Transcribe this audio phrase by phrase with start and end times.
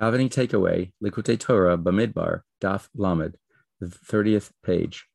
[0.00, 3.36] Davening takeaway, Likkutei Torah, Bamidbar, Daf Lamed,
[3.80, 5.06] the 30th page.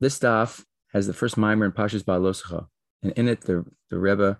[0.00, 2.66] This daf has the first maamar in Parshas Beha'aloscha,
[3.02, 4.38] and in it the, the Rebbe,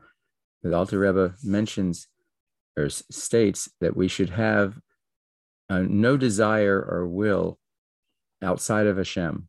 [0.62, 2.08] the Alter Rebbe mentions
[2.76, 4.78] or states that we should have
[5.70, 7.58] uh, no desire or will
[8.42, 9.48] outside of Hashem.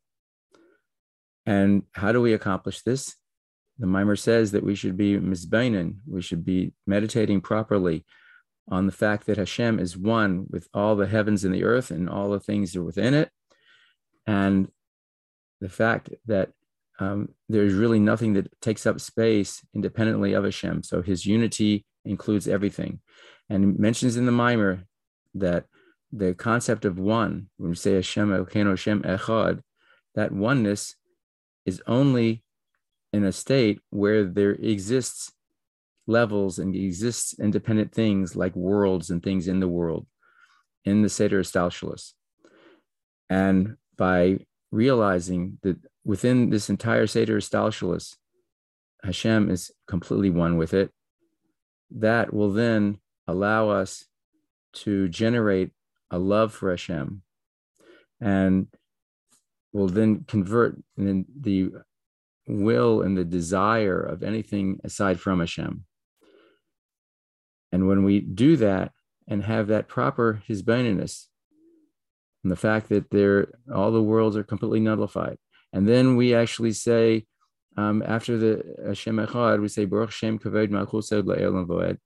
[1.46, 3.16] And how do we accomplish this?
[3.78, 8.06] The maamar says that we should be misbonen, we should be meditating properly
[8.70, 12.10] on the fact that Hashem is one with all the heavens and the earth and
[12.10, 13.30] all the things that are within it,
[14.26, 14.70] and
[15.62, 16.52] the fact that
[17.00, 20.84] um, there's really nothing that takes up space independently of Hashem.
[20.84, 23.00] So His unity includes everything,
[23.50, 24.84] and mentions in the maamar
[25.36, 25.66] that
[26.12, 29.62] the concept of one, when we say Hashem Hashem Echad,
[30.16, 30.96] that oneness
[31.66, 32.44] is only
[33.14, 35.32] in a state where there exists
[36.08, 40.08] levels and exists independent things like worlds and things in the world
[40.86, 42.14] in the Seder Hishtalshelus.
[43.30, 44.40] And by
[44.72, 48.16] realizing that within this entire Seder Hishtalshelus,
[49.04, 50.92] Hashem is completely one with it,
[51.92, 54.06] that will then allow us
[54.74, 55.72] to generate
[56.10, 57.22] a love for Hashem
[58.22, 58.68] and
[59.74, 61.72] will then convert the
[62.48, 65.84] will and the desire of anything aside from Hashem.
[67.72, 68.92] And when we do that
[69.28, 71.28] and have that proper hisbonenus,
[72.44, 75.38] and the fact that there all the worlds are completely nullified,
[75.74, 77.26] and then we actually say
[77.78, 81.98] um, after the Hashem Echad, we say Baruch Shem Kavod Malchus Voed,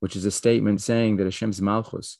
[0.00, 2.18] which is a statement saying that Hashem's Malchus,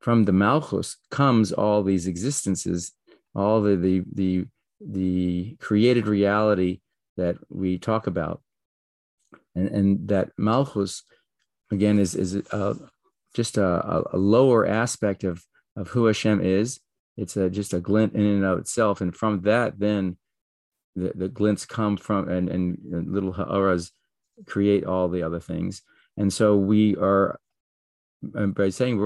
[0.00, 2.92] from the Malchus comes all these existences,
[3.34, 4.46] all the the the
[4.80, 6.80] the created reality
[7.16, 8.42] that we talk about,
[9.54, 11.04] and and that Malchus
[11.70, 12.74] again is is uh,
[13.34, 15.44] just a, a, lower aspect of
[15.76, 16.80] of who Hashem is.
[17.16, 20.16] It's a, just a glint in and of itself, and from that, then
[20.94, 23.92] the, the glints come from and, and, and little ha'aras
[24.46, 25.82] create all the other things.
[26.16, 27.38] And so we are
[28.22, 28.98] by saying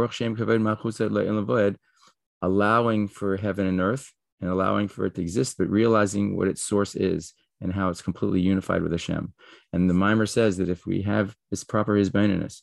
[2.43, 6.63] allowing for heaven and earth and allowing for it to exist, but realizing what its
[6.63, 9.33] source is and how it's completely unified with Hashem.
[9.73, 12.63] And the maamar says that if we have this proper hisbonenus,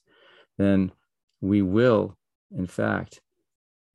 [0.58, 0.92] then
[1.42, 2.18] we will,
[2.56, 3.22] in fact,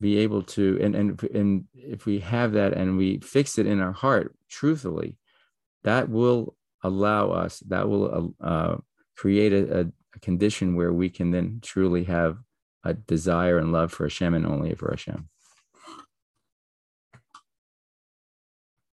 [0.00, 3.80] be able to, and, and, and if we have that and we fix it in
[3.80, 5.16] our heart truthfully,
[5.84, 8.76] that will allow us, that will uh,
[9.16, 12.38] create a, a condition where we can then truly have
[12.82, 15.28] a desire and love for Hashem and only for Hashem.